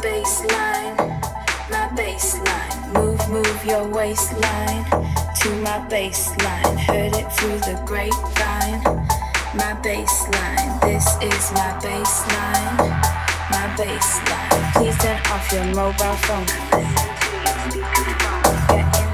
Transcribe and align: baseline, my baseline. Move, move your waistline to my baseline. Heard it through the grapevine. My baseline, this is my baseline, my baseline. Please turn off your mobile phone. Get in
baseline, 0.00 0.96
my 1.70 1.88
baseline. 1.96 2.92
Move, 2.94 3.28
move 3.28 3.64
your 3.64 3.86
waistline 3.88 4.84
to 5.40 5.48
my 5.62 5.78
baseline. 5.90 6.78
Heard 6.78 7.14
it 7.14 7.30
through 7.32 7.58
the 7.60 7.80
grapevine. 7.84 8.82
My 9.54 9.74
baseline, 9.82 10.80
this 10.82 11.06
is 11.22 11.52
my 11.52 11.72
baseline, 11.82 12.76
my 13.50 13.66
baseline. 13.76 14.72
Please 14.74 14.98
turn 14.98 15.20
off 15.32 15.52
your 15.52 15.64
mobile 15.74 16.16
phone. 16.26 16.46
Get 18.68 19.00
in 19.00 19.07